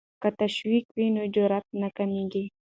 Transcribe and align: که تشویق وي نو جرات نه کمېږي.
که 0.21 0.29
تشویق 0.41 0.85
وي 0.95 1.07
نو 1.15 1.23
جرات 1.35 1.67
نه 1.81 1.89
کمېږي. 1.97 2.43